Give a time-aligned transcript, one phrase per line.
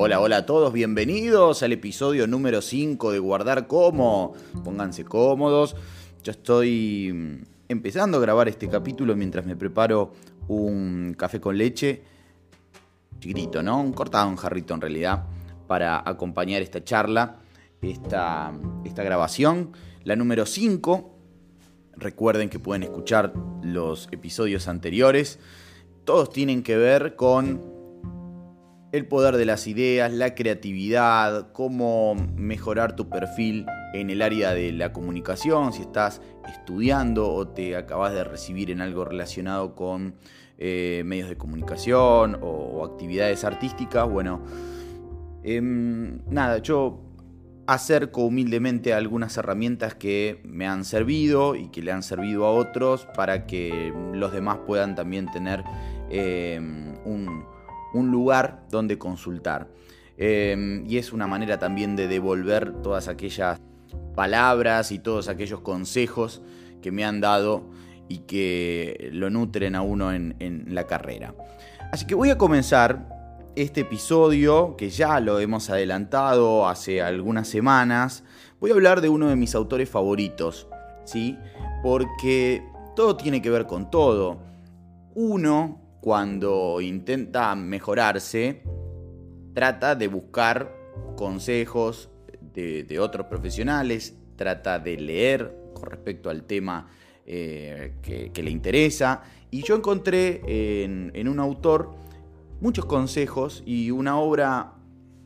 [0.00, 4.32] Hola, hola a todos, bienvenidos al episodio número 5 de Guardar Como.
[4.62, 5.74] Pónganse cómodos.
[6.22, 10.12] Yo estoy mm, empezando a grabar este capítulo mientras me preparo
[10.46, 12.04] un café con leche.
[13.18, 13.80] Chiquitito, ¿no?
[13.80, 15.26] Un cortado, un jarrito en realidad,
[15.66, 17.40] para acompañar esta charla,
[17.82, 18.52] esta,
[18.84, 19.72] esta grabación.
[20.04, 21.16] La número 5.
[21.96, 23.32] Recuerden que pueden escuchar
[23.64, 25.40] los episodios anteriores.
[26.04, 27.77] Todos tienen que ver con
[28.90, 34.72] el poder de las ideas, la creatividad, cómo mejorar tu perfil en el área de
[34.72, 40.14] la comunicación, si estás estudiando o te acabas de recibir en algo relacionado con
[40.56, 44.08] eh, medios de comunicación o, actividades artísticas.
[44.08, 44.42] Bueno,
[45.42, 47.02] em, nada, yo
[47.66, 53.06] acerco humildemente algunas herramientas que me han servido y que le han servido a otros
[53.14, 55.62] para que los demás puedan también tener
[56.08, 57.57] em, un
[57.94, 59.68] un lugar donde consultar.
[60.16, 63.60] Em, y es una manera también de devolver todas aquellas
[64.14, 66.42] palabras y todos aquellos consejos
[66.82, 67.64] que me han dado
[68.08, 71.34] y que lo nutren a uno en, en la carrera.
[71.92, 73.18] Así que voy a comenzar
[73.54, 78.22] este episodio, que ya lo hemos adelantado hace algunas semanas.
[78.60, 80.68] Voy a hablar de uno de mis autores favoritos,
[81.04, 81.36] ¿sí?
[81.82, 82.62] Porque
[82.94, 84.38] todo tiene que ver con todo.
[85.14, 88.62] Uno cuando intenta mejorarse,
[89.52, 90.74] trata de buscar
[91.16, 92.08] consejos
[92.40, 96.88] de, otros profesionales, trata de leer con respecto al tema
[97.26, 99.22] eh, que, le interesa.
[99.50, 100.40] Y yo encontré
[100.82, 101.94] en, en un autor
[102.58, 104.76] muchos consejos y una obra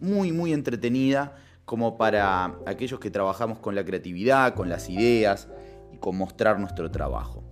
[0.01, 5.49] muy, muy entretenida como para aquellos que trabajamos con la creatividad, con las ideas
[5.93, 7.45] y con mostrar nuestro trabajo.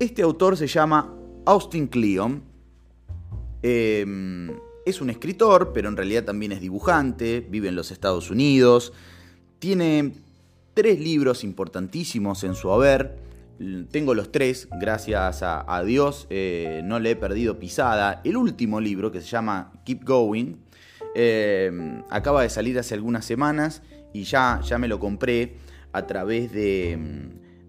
[0.00, 1.14] Este autor se llama
[1.46, 2.42] Austin Kleon
[3.62, 4.50] em,
[4.84, 8.92] es un escritor, pero en realidad también es dibujante, vive en los Estados Unidos,
[9.58, 10.12] tiene
[10.74, 13.18] tres libros importantísimos en su haber.
[13.90, 18.22] Tengo los tres, gracias a, Dios, eh, no le he perdido pisada.
[18.24, 20.54] El último libro, que se llama Keep Going,
[21.14, 23.82] em, acaba de salir hace algunas semanas
[24.14, 25.56] y ya, ya me lo compré
[25.92, 26.98] a través de,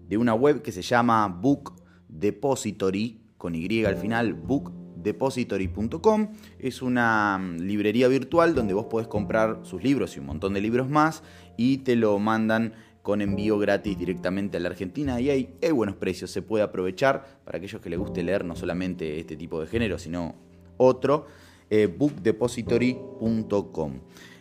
[0.08, 1.74] de una web que se llama Book
[2.08, 6.28] Depository, con Y al final, bookdepository.com.
[6.60, 10.60] Es una mm, librería virtual donde vos podés comprar sus libros y un montón de
[10.60, 11.24] libros más
[11.56, 16.30] y te lo mandan con envío gratis directamente a la Argentina y hay, buenos precios,
[16.30, 19.98] se puede aprovechar para aquellos que les guste leer no solamente este tipo de género,
[19.98, 20.36] sino
[20.76, 21.26] otro,
[21.68, 23.92] eh, bookdepository.com.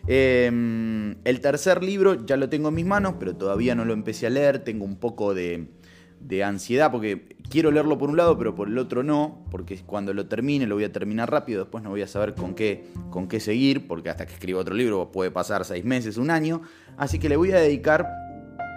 [0.06, 4.28] Em, el tercer libro ya lo tengo en mis manos, pero todavía no lo empecé
[4.28, 5.70] a leer, tengo un poco de,
[6.22, 10.14] de ansiedad porque quiero leerlo por un lado, pero por el otro no, porque cuando
[10.14, 13.28] lo termine lo voy a terminar rápido, después no voy a saber con qué, con
[13.28, 16.62] qué seguir, porque hasta que escriba otro libro puede pasar seis meses, un año,
[16.98, 18.08] así que le voy a dedicar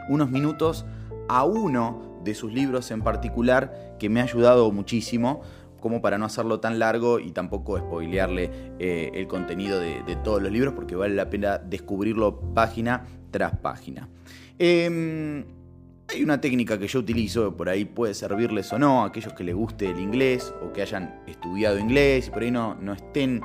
[0.08, 0.84] unos minutos
[1.28, 5.42] a uno de sus libros en particular que me ha ayudado muchísimo,
[5.80, 10.50] como para no hacerlo tan largo y tampoco spoilearle eh, el contenido de, todos los
[10.50, 14.08] libros, porque vale la pena descubrirlo página tras página.
[14.58, 15.44] Em,
[16.14, 19.44] hay una técnica que yo utilizo, por ahí puede servirles o no, a aquellos que
[19.44, 23.40] les guste el inglés o que hayan estudiado inglés y por ahí no, no estén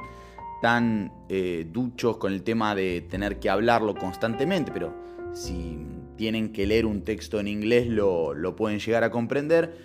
[0.61, 4.93] tan eh, duchos con el tema de tener que hablarlo constantemente, pero
[5.33, 5.79] si
[6.15, 9.75] tienen que leer un texto en inglés lo, pueden llegar a comprender.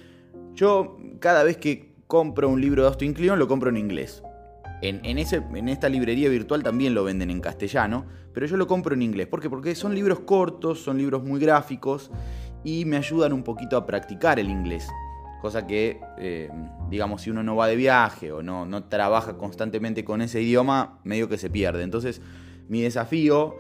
[0.55, 4.23] Yo cada vez que compro un libro de Austin Kleon lo compro en inglés.
[4.83, 8.95] En, ese, en, esta librería virtual también lo venden en castellano, pero yo lo compro
[8.95, 9.29] en inglés.
[9.29, 9.49] ¿Por qué?
[9.49, 12.11] Porque son libros cortos, son libros muy gráficos
[12.65, 14.89] y me ayudan un poquito a practicar el inglés.
[15.41, 16.49] Cosa que, eh,
[16.89, 20.99] digamos, si uno no va de viaje o no, no trabaja constantemente con ese idioma,
[21.05, 21.83] medio que se pierde.
[21.83, 22.23] Entonces,
[22.69, 23.57] mi desafío,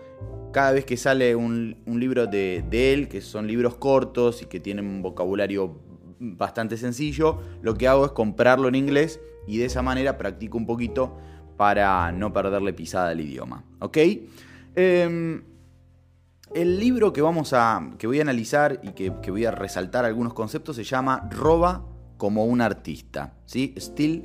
[0.52, 4.86] cada vez que sale un, libro de, él, que son libros cortos y que tienen
[4.86, 5.78] un vocabulario
[6.18, 10.64] bastante sencillo, lo que hago es comprarlo en inglés y de esa manera practico un
[10.64, 11.18] poquito
[11.58, 13.64] para no perderle pisada al idioma.
[13.80, 13.98] ¿Ok?
[14.74, 15.42] Em,
[16.54, 17.90] el libro que vamos a.
[17.98, 21.84] que voy a analizar y que, voy a resaltar algunos conceptos se llama Roba
[22.16, 23.34] como un artista.
[23.44, 23.74] ¿sí?
[23.76, 24.24] Still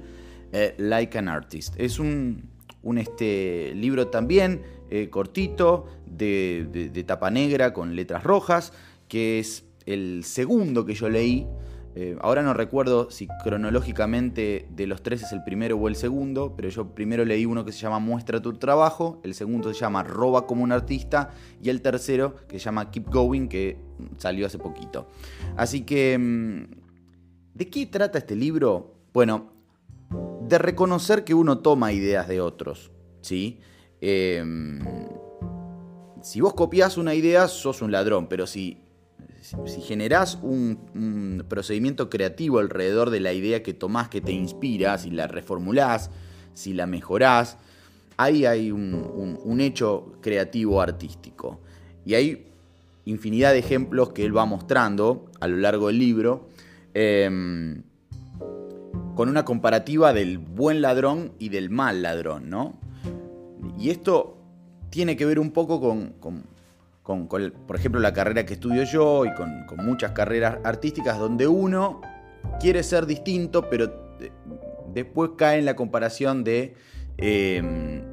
[0.52, 1.74] eh, like an artist.
[1.78, 2.50] Es un,
[2.98, 8.74] este, libro también eh, cortito, de, de tapa negra, con letras rojas,
[9.08, 11.48] que es el segundo que yo leí
[11.96, 16.54] eh, ahora no recuerdo si cronológicamente de los tres es el primero o el segundo,
[16.56, 20.04] pero yo primero leí uno que se llama Muestra tu trabajo, el segundo se llama
[20.04, 21.32] Roba como un artista
[21.62, 23.78] y el tercero que se llama Keep Going, que
[24.18, 25.08] salió hace poquito.
[25.58, 26.64] Así que, mm,
[27.56, 28.94] ¿de qué trata este libro?
[29.12, 29.52] Bueno,
[30.48, 32.92] de reconocer que uno toma ideas de otros,
[33.22, 33.60] ¿sí?
[34.02, 34.80] Em,
[36.22, 38.84] si vos copias una idea, sos un ladrón, pero si,
[39.66, 45.10] si generás un, procedimiento creativo alrededor de la idea que tomás, que te inspira, si
[45.10, 46.12] la reformulás,
[46.54, 47.58] si la mejorás,
[48.18, 51.60] ahí hay un, hecho creativo artístico.
[52.06, 52.48] Y hay
[53.06, 56.50] infinidad de ejemplos que él va mostrando a lo largo del libro,
[56.94, 57.84] em,
[59.16, 62.80] con una comparativa del buen ladrón y del mal ladrón, ¿no?
[63.78, 64.38] Y esto
[64.90, 66.44] tiene que ver un poco con,
[67.18, 72.02] por ejemplo, la carrera que estudio yo y con, muchas carreras artísticas donde uno
[72.60, 73.92] quiere ser distinto, pero
[74.94, 76.76] después cae en la comparación de
[77.18, 78.04] em,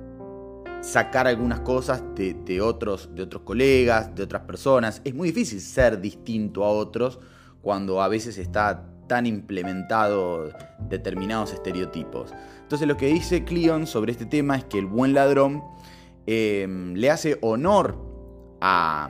[0.80, 5.02] sacar algunas cosas de, otros, de otros colegas, de otras personas.
[5.04, 7.18] Es muy difícil ser distinto a otros
[7.60, 10.48] cuando a veces está tan implementado
[10.88, 12.32] determinados estereotipos.
[12.62, 15.62] Entonces lo que dice Cleon sobre este tema es que el buen ladrón
[16.26, 18.15] em, le hace honor
[18.60, 19.08] a,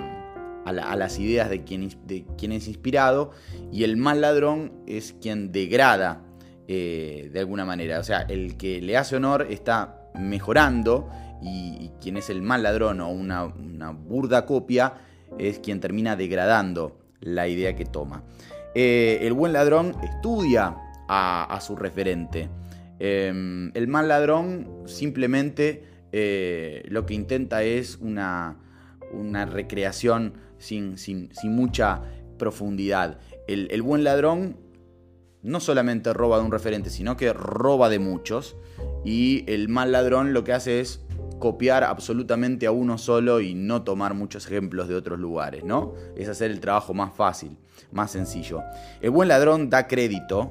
[0.65, 3.31] las ideas de quien, es inspirado
[3.71, 6.23] y el mal ladrón es quien degrada
[6.67, 8.01] eh, de alguna manera.
[8.01, 11.09] O sea, el que le hace honor está mejorando
[11.43, 13.45] y, quien es el mal ladrón o una,
[13.91, 14.95] burda copia
[15.39, 18.25] es quien termina degradando la idea que toma.
[18.75, 20.77] Eh, el buen ladrón estudia
[21.09, 22.49] a su referente.
[22.99, 28.57] Em, el mal ladrón simplemente eh, lo que intenta es una,
[29.47, 30.97] recreación sin,
[31.45, 32.03] mucha
[32.39, 33.19] profundidad.
[33.47, 34.57] El, buen ladrón
[35.43, 38.57] no solamente roba de un referente, sino que roba de muchos.
[39.05, 41.05] Y el mal ladrón lo que hace es
[41.39, 45.95] copiar absolutamente a uno solo y no tomar muchos ejemplos de otros lugares, ¿no?
[46.17, 47.57] Es hacer el trabajo más fácil,
[47.93, 48.63] más sencillo.
[49.01, 50.51] El buen ladrón da crédito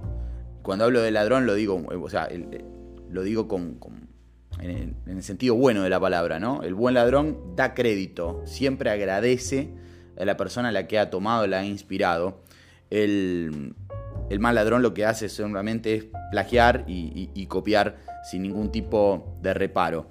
[0.66, 2.28] cuando hablo de ladrón lo digo, o sea,
[3.10, 3.78] lo digo con,
[4.60, 6.64] en, el, sentido bueno de la palabra, ¿no?
[6.64, 9.70] El buen ladrón da crédito, siempre agradece
[10.20, 12.44] a la persona a la que ha tomado, la ha inspirado.
[12.90, 13.76] El,
[14.40, 20.08] mal ladrón lo que hace solamente es plagiar y copiar sin ningún tipo de reparo.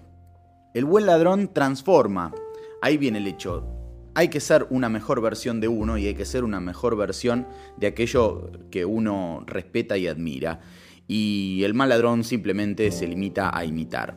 [0.72, 2.34] El buen ladrón transforma.
[2.82, 3.74] Ahí viene el hecho
[4.14, 7.46] hay que ser una mejor versión de uno y hay que ser una mejor versión
[7.76, 10.60] de aquello que uno respeta y admira.
[11.08, 14.16] Y el mal ladrón simplemente se limita a imitar.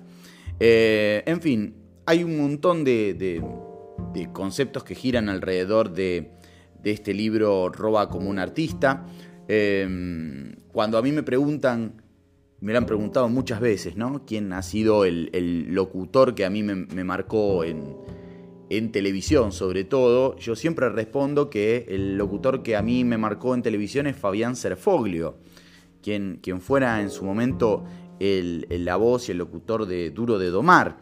[0.60, 1.76] Eh, en fin,
[2.06, 3.44] hay un montón de,
[4.34, 6.32] conceptos que giran alrededor de,
[6.84, 9.06] este libro Roba como un artista.
[9.50, 12.02] Em, cuando a mí me preguntan,
[12.62, 14.26] me lo han preguntado muchas veces, ¿no?
[14.26, 17.98] ¿Quién ha sido el, locutor que a mí me marcó en,
[18.92, 23.62] televisión sobre todo, yo siempre respondo que el locutor que a mí me marcó en
[23.62, 25.38] televisión es Fabián Serfoglio,
[26.02, 27.84] quien fuera en su momento
[28.20, 30.98] el, la voz y el locutor de Duro de Domar.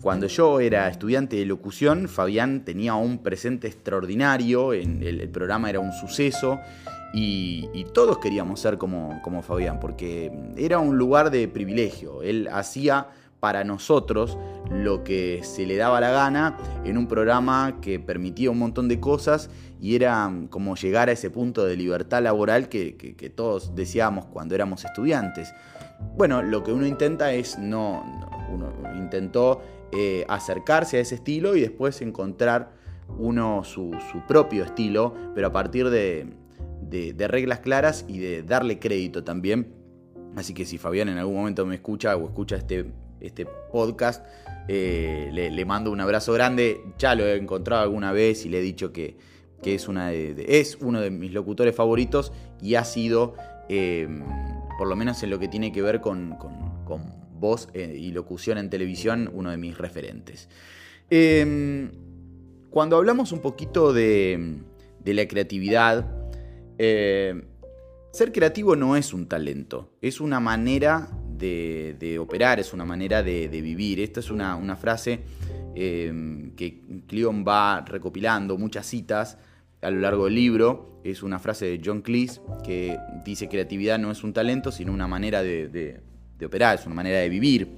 [0.00, 5.80] Cuando yo era estudiante de locución, Fabián tenía un presente extraordinario, en el, programa era
[5.80, 6.60] un suceso
[7.12, 12.22] y, todos queríamos ser como, como Fabián, porque era un lugar de privilegio.
[12.22, 13.08] Él hacía
[13.40, 14.36] para nosotros
[14.70, 18.98] lo que se le daba la gana en un programa que permitía un montón de
[19.00, 19.48] cosas
[19.80, 24.84] y era como llegar a ese punto de libertad laboral que, todos deseábamos cuando éramos
[24.84, 25.54] estudiantes.
[26.16, 28.04] Bueno, lo que uno intenta es no,
[28.52, 29.62] uno intentó
[29.92, 32.72] eh, acercarse a ese estilo y después encontrar
[33.18, 33.90] uno su,
[34.26, 36.34] propio estilo, pero a partir de,
[36.82, 39.74] de reglas claras y de darle crédito también.
[40.36, 44.24] Así que si Fabián en algún momento me escucha o escucha este este podcast.
[44.68, 46.80] Eh, le, mando un abrazo grande.
[46.98, 49.16] Ya lo he encontrado alguna vez y le he dicho que,
[49.64, 53.34] es, una es uno de mis locutores favoritos y ha sido,
[53.68, 54.22] em,
[54.78, 56.38] por lo menos en lo que tiene que ver con,
[57.38, 60.48] voz eh, y locución en televisión, uno de mis referentes.
[61.10, 61.90] Em,
[62.70, 64.58] cuando hablamos un poquito de,
[65.00, 66.06] de la creatividad,
[66.78, 67.42] eh,
[68.12, 71.08] ser creativo no es un talento, es una manera
[71.38, 74.00] de, operar, es una manera de, vivir.
[74.00, 75.20] Esta es una, frase
[75.74, 79.38] eh, que Cleon va recopilando, muchas citas
[79.82, 81.00] a lo largo del libro.
[81.04, 85.06] Es una frase de John Cleese que dice creatividad no es un talento, sino una
[85.06, 86.00] manera de,
[86.44, 87.68] operar, es una manera de vivir.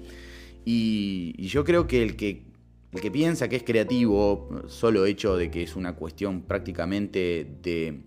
[0.65, 2.51] Y, yo creo que el, que
[2.93, 8.03] el que piensa que es creativo, solo hecho de que es una cuestión prácticamente de,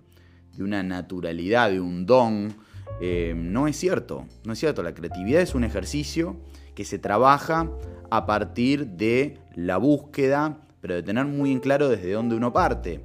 [0.59, 2.53] una naturalidad, de un don,
[3.01, 4.83] eh, no es cierto, no es cierto.
[4.83, 6.38] La creatividad es un ejercicio
[6.75, 7.71] que se trabaja
[8.12, 13.00] a partir de la búsqueda, pero de tener muy en claro desde dónde uno parte,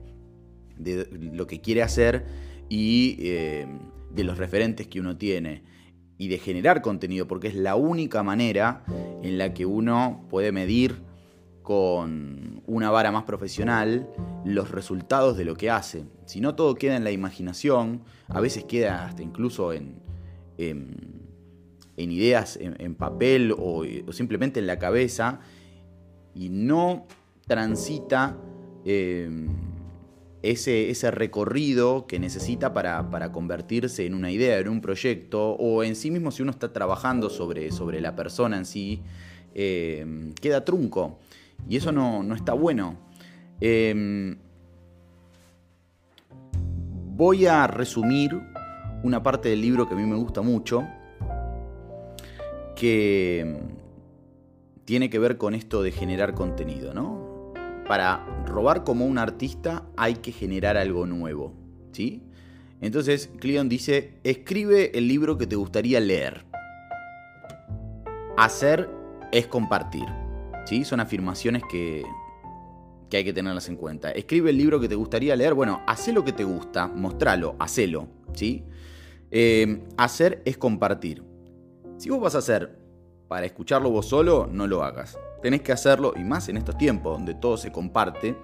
[0.78, 2.26] de lo que quiere hacer
[2.68, 3.66] y eh,
[4.14, 5.62] de los referentes que uno tiene
[6.18, 8.85] y de generar contenido, porque es la única manera
[9.23, 10.97] en la que uno puede medir
[11.62, 14.08] con una vara más profesional
[14.44, 16.06] los resultados de lo que hace.
[16.25, 20.00] Si no todo queda en la imaginación, a veces queda hasta incluso en,
[20.56, 25.40] en, ideas en, papel o, simplemente en la cabeza
[26.35, 27.06] y no
[27.47, 28.37] transita
[28.85, 29.68] em,
[30.42, 35.83] ese, ese, recorrido que necesita para, para, convertirse en una idea, en un proyecto, o
[35.83, 39.02] en sí mismo si uno está trabajando sobre, sobre la persona en sí,
[39.54, 41.18] em, queda trunco.
[41.68, 42.97] Y eso no, está bueno.
[43.61, 44.37] Em,
[47.16, 48.40] voy a resumir
[49.02, 50.87] una parte del libro que a mí me gusta mucho,
[52.76, 53.57] que
[54.85, 57.27] tiene que ver con esto de generar contenido, ¿no?
[57.88, 61.54] Para robar como un artista hay que generar algo nuevo,
[61.92, 62.23] ¿sí?
[62.80, 66.45] Entonces Cleon dice, escribe el libro que te gustaría leer.
[68.37, 68.88] Hacer
[69.33, 70.07] es compartir.
[70.64, 70.85] ¿sí?
[70.85, 72.04] Son afirmaciones que,
[73.12, 74.11] hay que tenerlas en cuenta.
[74.11, 75.54] Escribe el libro que te gustaría leer.
[75.54, 78.07] Bueno, haz lo que te gusta, mostralo, hacelo.
[78.35, 78.64] ¿sí?
[79.30, 81.25] Eh, hacer es compartir.
[81.97, 82.78] Si vos vas a hacer
[83.28, 85.18] para escucharlo vos solo, no lo hagas.
[85.42, 88.37] Tenés que hacerlo, y más en estos tiempos donde todo se comparte.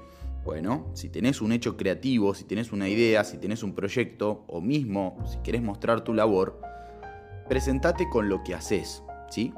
[0.44, 4.60] Bueno, si tenés un hecho creativo, si tenés una idea, si tenés un proyecto, o
[4.60, 6.60] mismo si querés mostrar tu labor,
[7.48, 9.54] presentate con lo que haces, ¿sí?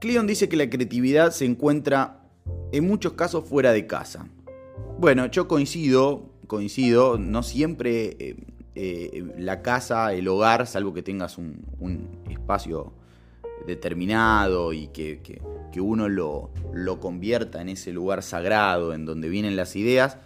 [0.00, 2.20] Cleon dice que la creatividad se encuentra
[2.72, 4.28] en muchos casos fuera de casa.
[4.98, 8.36] Bueno, yo coincido, coincido, no siempre eh,
[8.74, 11.64] eh, la casa, el hogar, salvo que tengas un,
[12.28, 12.92] espacio
[13.66, 15.40] determinado y que,
[15.76, 20.18] uno lo, lo, convierta en ese lugar sagrado en donde vienen las ideas,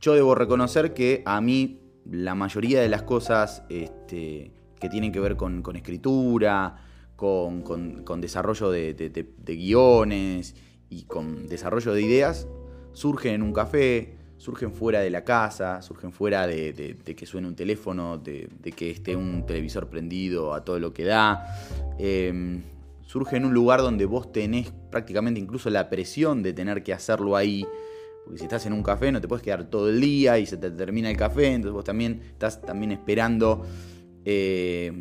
[0.00, 5.20] yo debo reconocer que a mí la mayoría de las cosas este, que tienen que
[5.20, 6.76] ver con, con escritura,
[7.16, 10.54] con, desarrollo de, guiones
[10.90, 12.46] y con desarrollo de ideas,
[12.92, 17.56] surgen en un café, surgen fuera de la casa, surgen fuera de, que suene un
[17.56, 21.46] teléfono, de, que esté un televisor prendido a todo lo que da.
[21.98, 22.62] Em,
[23.02, 27.36] surge en un lugar donde vos tenés prácticamente incluso la presión de tener que hacerlo
[27.36, 27.66] ahí.
[28.24, 30.56] Porque si estás en un café no te puedes quedar todo el día y se
[30.56, 33.64] te termina el café, entonces vos también estás también esperando,
[34.24, 34.92] eh,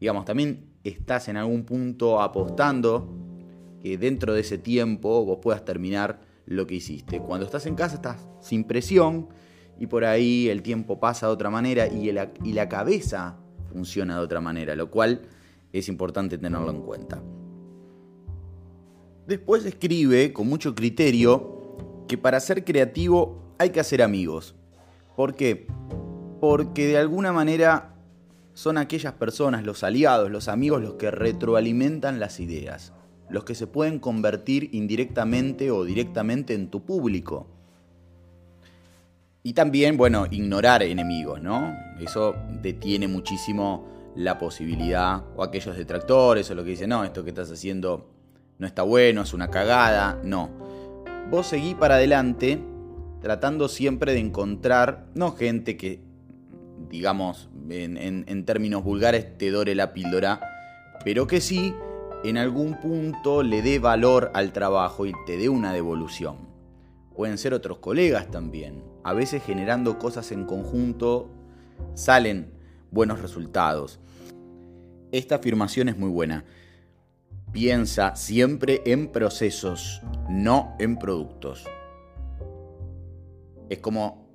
[0.00, 3.14] digamos, también estás en algún punto apostando
[3.82, 7.20] que dentro de ese tiempo vos puedas terminar lo que hiciste.
[7.20, 9.28] Cuando estás en casa estás sin presión
[9.78, 13.36] y por ahí el tiempo pasa de otra manera y, y la cabeza
[13.72, 15.22] funciona de otra manera, lo cual
[15.72, 17.22] es importante tenerlo en cuenta.
[19.28, 24.56] Después escribe con mucho criterio que para ser creativo hay que hacer amigos.
[25.14, 25.68] ¿Por qué?
[26.40, 27.94] Porque de alguna manera
[28.54, 32.92] son aquellas personas, los aliados, los amigos, los que retroalimentan las ideas,
[33.30, 37.46] los que se pueden convertir indirectamente o directamente en tu público.
[39.42, 41.74] Y también, bueno, ignorar enemigos, ¿no?
[41.98, 47.30] Eso detiene muchísimo la posibilidad, o aquellos detractores, o lo que dicen, no, esto que
[47.30, 48.10] estás haciendo
[48.58, 50.50] no está bueno, es una cagada, no.
[51.30, 52.58] Vos seguí para adelante
[53.22, 56.00] tratando siempre de encontrar, no gente que
[56.88, 60.40] digamos, en, términos vulgares, te dore la píldora,
[61.04, 61.74] pero que sí,
[62.22, 66.36] en algún punto le dé valor al trabajo y te dé una devolución.
[67.14, 68.84] Pueden ser otros colegas también.
[69.04, 71.30] A veces generando cosas en conjunto
[71.94, 72.52] salen
[72.90, 74.00] buenos resultados.
[75.12, 76.44] Esta afirmación es muy buena.
[77.52, 81.64] Piensa siempre en procesos, no en productos.
[83.70, 84.28] Es como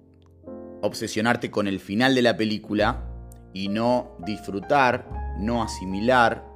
[0.81, 3.03] obsesionarte con el final de la película
[3.53, 6.54] y no disfrutar, no asimilar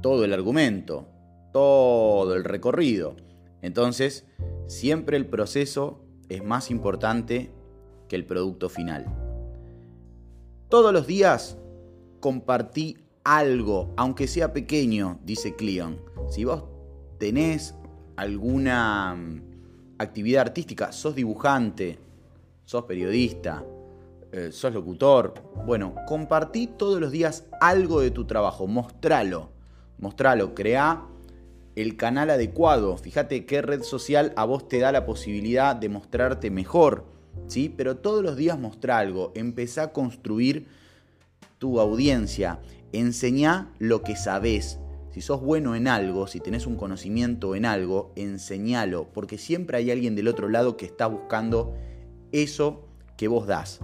[0.00, 1.08] todo el argumento,
[1.52, 3.16] todo el recorrido.
[3.62, 4.26] Entonces,
[4.66, 7.50] siempre el proceso es más importante
[8.08, 9.06] que el producto final.
[10.68, 11.58] Todos los días
[12.20, 16.00] compartí algo, aunque sea pequeño, dice Cleon.
[16.30, 16.64] Si vos
[17.18, 17.74] tenés
[18.16, 19.42] alguna mm,
[19.98, 21.98] actividad artística, sos dibujante,
[22.64, 23.64] sos periodista,
[24.32, 25.34] eh, sos locutor.
[25.66, 29.50] Bueno, compartí todos los días algo de tu trabajo, mostralo,
[29.98, 31.04] mostralo, crea
[31.76, 32.96] el canal adecuado.
[32.96, 37.04] Fíjate qué red social a vos te da la posibilidad de mostrarte mejor,
[37.46, 37.72] ¿sí?
[37.74, 40.66] Pero todos los días mostrá algo, empezá a construir
[41.58, 42.60] tu audiencia,
[42.92, 44.78] enseñá lo que sabés.
[45.12, 49.90] Si sos bueno en algo, si tenés un conocimiento en algo, enseñalo, porque siempre hay
[49.90, 51.74] alguien del otro lado que está buscando
[52.32, 53.80] eso que vos das.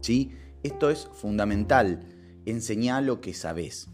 [0.00, 0.32] ¿Sí?
[0.62, 2.00] Esto es fundamental.
[2.44, 3.88] Enseñá lo que sabés.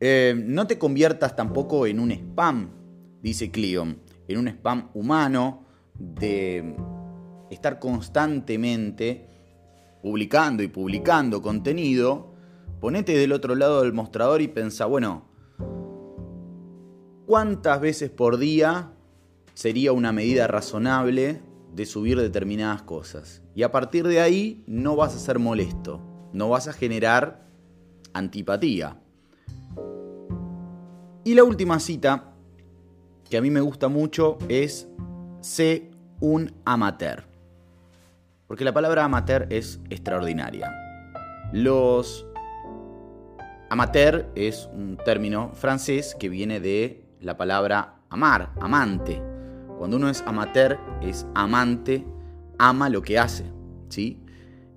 [0.00, 2.70] Eh, no te conviertas tampoco en un spam.
[3.22, 5.66] dice Cleon, en un spam humano
[5.98, 6.74] de
[7.50, 9.28] estar constantemente
[10.02, 12.32] publicando y publicando contenido,
[12.80, 15.28] ponete del otro lado del mostrador y pensá, bueno,
[17.26, 18.92] ¿cuántas veces por día
[19.52, 21.42] sería una medida razonable
[21.74, 23.42] de subir determinadas cosas?
[23.54, 26.00] Y a partir de ahí no vas a ser molesto,
[26.32, 27.46] no vas a generar
[28.14, 28.99] antipatía.
[31.24, 32.32] Y la última cita,
[33.28, 34.88] que a mí me gusta mucho, es
[35.40, 37.24] sé un amateur.
[38.46, 40.72] Porque la palabra amateur es extraordinaria.
[41.52, 42.26] Los
[43.68, 49.22] amateur es un término francés que viene de la palabra amar, amante.
[49.78, 52.04] Cuando uno es amateur, es amante,
[52.58, 53.44] ama lo que hace.
[53.88, 54.20] ¿sí?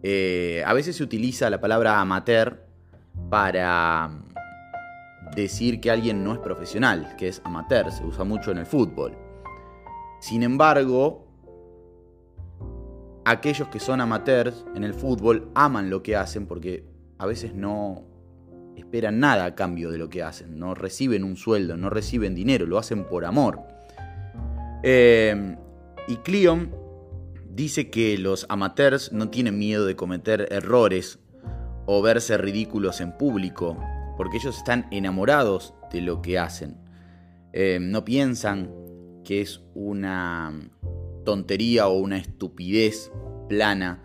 [0.03, 2.67] Eh, a veces se utiliza la palabra amateur
[3.29, 4.23] para
[5.36, 9.18] decir que alguien no es profesional, que es amateur, se usa mucho en el fútbol.
[10.20, 11.28] Sin embargo,
[13.25, 16.86] aquellos que son amateurs en el fútbol aman lo que hacen porque
[17.18, 18.04] a veces no
[18.75, 22.66] esperan nada a cambio de lo que hacen, no reciben un sueldo, no reciben dinero,
[22.66, 23.62] lo hacen por amor.
[24.84, 25.56] Eh,
[26.08, 26.75] y Cleon
[27.50, 31.20] dice que los amateurs no tienen miedo de cometer errores
[31.86, 33.78] o verse ridículos en público,
[34.17, 36.77] porque ellos están enamorados de lo que hacen.
[37.53, 38.72] Eh, no piensan
[39.24, 40.51] que es una
[41.24, 43.12] tontería o una estupidez
[43.48, 44.03] plana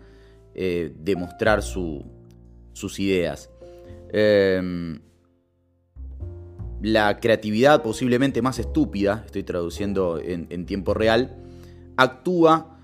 [0.53, 3.49] eh, demostrar sus ideas.
[4.11, 5.01] Em,
[6.81, 11.35] la creatividad posiblemente más estúpida, estoy traduciendo en, tiempo real,
[11.97, 12.77] actúa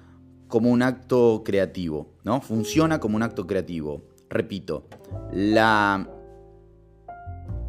[0.48, 2.42] como un acto creativo, ¿no?
[2.42, 4.04] Funciona como un acto creativo.
[4.30, 4.88] Repito,
[5.32, 6.15] la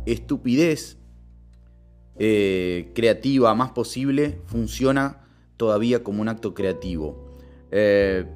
[0.06, 0.98] estupidez
[2.18, 7.36] eh, creativa más posible funciona todavía como un acto creativo.
[7.70, 8.26] Eh,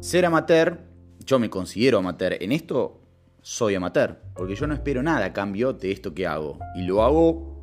[0.00, 0.80] ser amateur,
[1.24, 2.36] yo me considero amateur.
[2.40, 3.00] En esto
[3.40, 6.58] soy amateur, porque yo no espero nada a cambio de esto que hago.
[6.76, 7.56] Y lo hago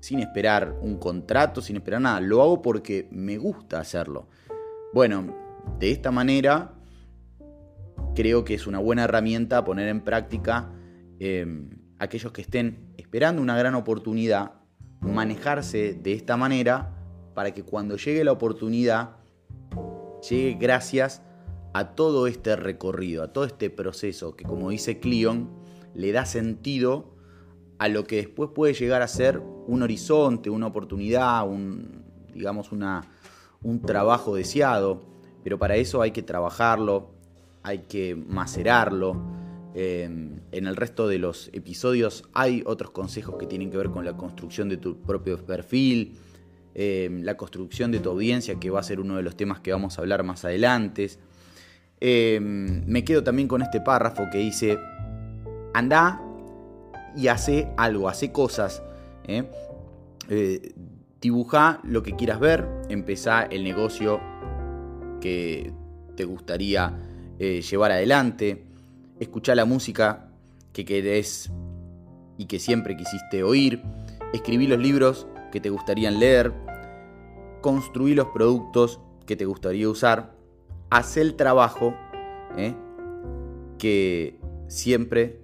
[0.00, 2.20] sin esperar un contrato, sin esperar nada.
[2.20, 4.28] Lo hago porque me gusta hacerlo.
[4.92, 5.34] Bueno,
[5.80, 6.74] de esta manera
[8.14, 10.72] creo que es una buena herramienta poner en práctica
[11.18, 11.46] eh,
[11.98, 14.52] aquellos que estén esperando una gran oportunidad,
[15.00, 16.94] manejarse de esta manera
[17.34, 19.16] para que cuando llegue la oportunidad,
[20.28, 21.22] llegue gracias
[21.74, 25.50] a todo este recorrido, a todo este proceso que como dice Cleon,
[25.94, 27.14] le da sentido
[27.78, 33.02] a lo que después puede llegar a ser un horizonte, una oportunidad, un, digamos, una,
[33.62, 35.02] un trabajo deseado.
[35.42, 37.10] Pero para eso hay que trabajarlo,
[37.62, 39.20] hay que macerarlo.
[39.78, 44.06] Eh, en el resto de los episodios hay otros consejos que tienen que ver con
[44.06, 46.16] la construcción de tu propio perfil,
[46.78, 49.72] Em, la construcción de tu audiencia, que va a ser uno de los temas que
[49.72, 51.08] vamos a hablar más adelante.
[52.00, 54.78] Em, me quedo también con este párrafo que dice,
[55.72, 56.20] anda
[57.16, 58.82] y hace algo, hace cosas.
[59.26, 59.44] ¿eh?
[60.28, 60.74] Eh,
[61.18, 64.20] dibuja lo que quieras ver, empezá el negocio
[65.22, 65.72] que
[66.14, 66.92] te gustaría
[67.38, 68.65] eh, llevar adelante,
[69.20, 70.28] escuchá la música
[70.72, 71.50] que querés
[72.38, 73.82] y que siempre quisiste oír,
[74.32, 76.52] escribí los libros que te gustarían leer,
[77.62, 80.34] construir los productos que te gustaría usar,
[80.90, 81.94] hacer el trabajo
[82.56, 82.74] ¿eh?
[83.78, 85.40] que siempre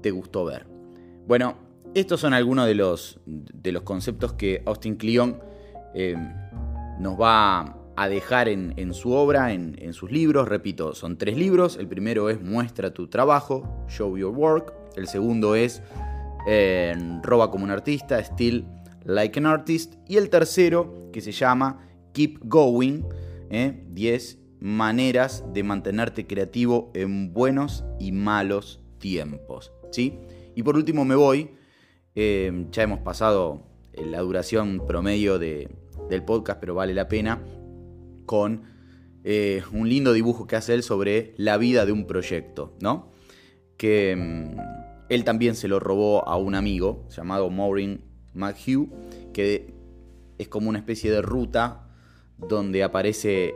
[0.00, 0.66] te gustó ver.
[1.26, 1.56] Bueno,
[1.94, 5.40] estos son algunos de los, de los conceptos que Austin Kleon
[5.94, 6.16] eh,
[6.98, 10.48] nos va a dejar en, su obra, en, sus libros.
[10.48, 11.76] Repito, son tres libros.
[11.76, 14.72] El primero es Muestra tu trabajo, Show Your Work.
[14.96, 15.82] El segundo es
[16.46, 18.66] eh, Roba como un artista, Still
[19.04, 19.94] Like an Artist.
[20.08, 23.02] Y el tercero, que se llama Keep Going,
[23.50, 24.38] 10 ¿eh?
[24.60, 29.72] maneras de mantenerte creativo en buenos y malos tiempos.
[29.90, 30.18] ¿sí?
[30.54, 31.50] Y por último me voy,
[32.14, 35.68] eh, ya hemos pasado la duración promedio del
[36.24, 37.42] podcast, pero vale la pena,
[38.32, 38.62] con
[39.24, 43.12] un lindo dibujo que hace él sobre la vida de un proyecto, ¿no?
[43.76, 44.56] Que mm,
[45.10, 48.00] él también se lo robó a un amigo llamado Maureen
[48.32, 48.88] McHugh,
[49.34, 49.74] que
[50.38, 51.90] es como una especie de ruta
[52.38, 53.54] donde aparece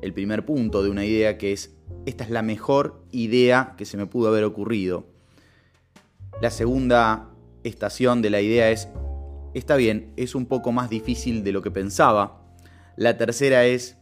[0.00, 3.98] el primer punto de una idea que es, esta es la mejor idea que se
[3.98, 5.06] me pudo haber ocurrido.
[6.40, 7.28] La segunda
[7.62, 8.88] estación de la idea es,
[9.52, 12.40] está bien, es un poco más difícil de lo que pensaba.
[12.96, 13.98] La tercera es,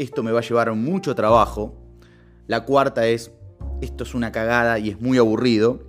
[0.00, 1.74] esto me va a llevar mucho trabajo.
[2.46, 3.32] La cuarta es,
[3.82, 5.80] esto es una cagada y es muy aburrido.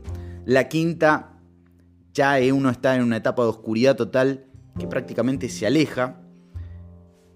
[0.45, 1.39] La quinta,
[2.13, 4.47] ya uno está en una etapa de oscuridad total
[4.78, 6.21] que prácticamente se aleja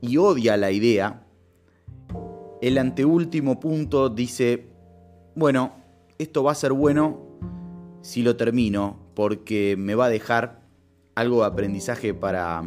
[0.01, 1.25] y odia la idea,
[2.61, 4.67] el anteúltimo punto dice,
[5.33, 5.75] bueno,
[6.17, 7.21] esto va a ser bueno
[8.01, 10.61] si lo termino, porque me va a dejar
[11.15, 12.63] algo de aprendizaje para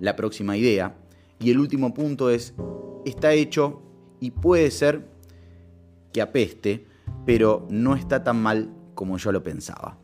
[0.00, 0.96] la próxima idea.
[1.42, 2.54] Y el último punto es,
[3.04, 3.82] está hecho
[4.20, 5.08] y puede ser
[6.12, 6.86] que apeste,
[7.26, 9.98] pero no está tan mal como yo lo pensaba.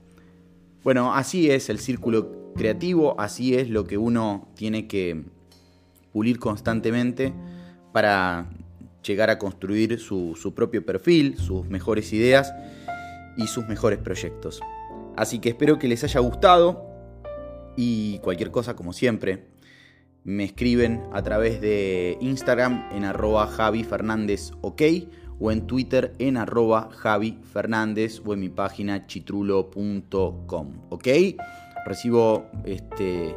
[0.83, 5.25] Bueno, así es el círculo creativo, así es lo que uno tiene que
[6.13, 7.33] pulir constantemente
[7.93, 8.51] para
[9.05, 12.53] llegar a construir su, propio perfil, sus mejores ideas
[13.37, 14.61] y sus mejores proyectos.
[15.17, 16.85] Así que espero que les haya gustado
[17.77, 19.58] y cualquier cosa como siempre
[20.29, 24.83] me escriben a través de Instagram en arroba Javi Fernández OK
[25.41, 30.73] o en Twitter en arroba Javi Fernández o en mi página chitrulo.com.
[30.91, 31.09] ¿Ok?
[31.87, 33.29] Recibo este,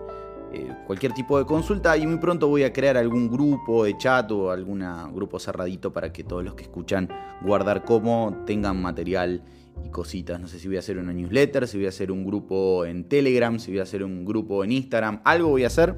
[0.51, 4.29] eh, cualquier tipo de consulta y muy pronto voy a crear algún grupo de chat
[4.31, 7.07] o algún grupo cerradito para que todos los que escuchan
[7.41, 9.43] guardar como tengan material
[9.85, 10.41] y cositas.
[10.41, 13.05] No sé si voy a hacer una newsletter, si voy a hacer un grupo en
[13.05, 15.21] Telegram, si voy a hacer un grupo en Instagram.
[15.23, 15.95] Algo voy a hacer,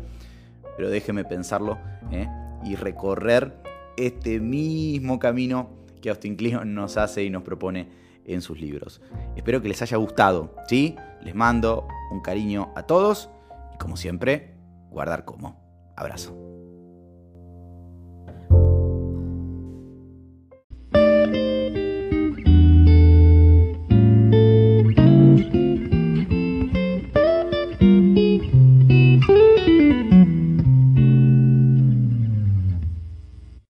[0.75, 1.77] pero déjeme pensarlo
[2.12, 2.27] ¿eh?
[2.63, 3.53] y recorrer
[3.97, 5.69] este mismo camino
[6.01, 7.88] que Austin Kleon nos hace y nos propone
[8.25, 9.01] en sus libros.
[9.36, 10.95] Espero que les haya gustado, ¿sí?
[11.21, 13.29] Les mando un cariño a todos
[13.73, 14.55] y como siempre,
[14.89, 15.62] guardar como.
[15.95, 16.53] Abrazo.